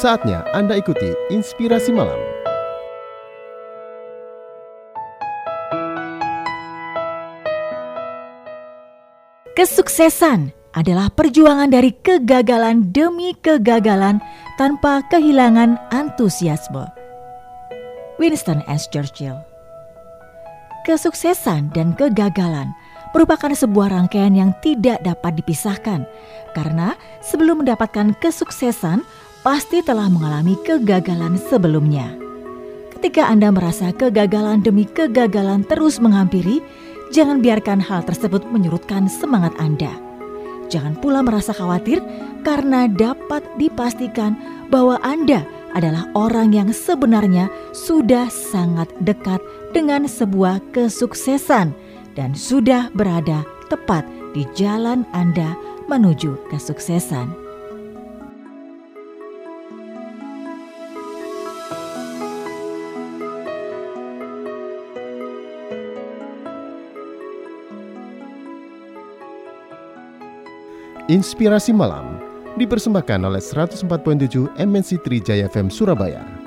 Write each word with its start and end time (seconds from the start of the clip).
Saatnya 0.00 0.48
Anda 0.56 0.80
ikuti 0.80 1.12
Inspirasi 1.28 1.92
Malam. 1.92 2.16
Kesuksesan 9.52 10.56
adalah 10.72 11.12
perjuangan 11.12 11.68
dari 11.68 11.92
kegagalan 12.00 12.88
demi 12.96 13.36
kegagalan 13.44 14.24
tanpa 14.56 15.04
kehilangan 15.12 15.76
antusiasme. 15.92 16.88
Winston 18.16 18.64
S. 18.72 18.88
Churchill 18.88 19.36
Kesuksesan 20.88 21.76
dan 21.76 21.92
kegagalan 21.92 22.72
merupakan 23.12 23.52
sebuah 23.52 23.92
rangkaian 23.92 24.32
yang 24.32 24.56
tidak 24.64 25.02
dapat 25.04 25.36
dipisahkan, 25.44 26.08
karena 26.56 26.96
sebelum 27.20 27.66
mendapatkan 27.66 28.16
kesuksesan, 28.16 29.04
pasti 29.40 29.80
telah 29.80 30.12
mengalami 30.12 30.56
kegagalan 30.64 31.40
sebelumnya. 31.48 32.12
Ketika 32.92 33.32
Anda 33.32 33.48
merasa 33.48 33.96
kegagalan 33.96 34.60
demi 34.60 34.84
kegagalan 34.84 35.64
terus 35.64 35.96
menghampiri, 35.96 36.60
jangan 37.08 37.40
biarkan 37.40 37.80
hal 37.80 38.04
tersebut 38.04 38.44
menyurutkan 38.52 39.08
semangat 39.08 39.56
Anda. 39.56 39.96
Jangan 40.68 41.00
pula 41.00 41.24
merasa 41.24 41.50
khawatir 41.50 41.98
karena 42.46 42.86
dapat 42.86 43.42
dipastikan 43.56 44.36
bahwa 44.68 45.00
Anda 45.02 45.42
adalah 45.72 46.06
orang 46.12 46.52
yang 46.52 46.70
sebenarnya 46.70 47.48
sudah 47.72 48.28
sangat 48.30 48.86
dekat 49.02 49.40
dengan 49.72 50.04
sebuah 50.04 50.60
kesuksesan 50.76 51.72
dan 52.14 52.30
sudah 52.36 52.92
berada 52.92 53.42
tepat 53.72 54.04
di 54.36 54.46
jalan 54.54 55.02
Anda 55.16 55.56
menuju 55.90 56.38
kesuksesan. 56.52 57.49
Inspirasi 71.08 71.72
Malam 71.72 72.20
dipersembahkan 72.60 73.24
oleh 73.24 73.40
104.7 73.40 73.88
MNC 74.60 75.00
Trijaya 75.00 75.48
FM 75.48 75.72
Surabaya. 75.72 76.39